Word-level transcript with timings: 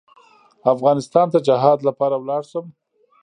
افغانستان 0.73 1.27
ته 1.33 1.39
جهاد 1.47 1.79
لپاره 1.87 2.15
ولاړ 2.17 2.41
شم. 2.51 2.65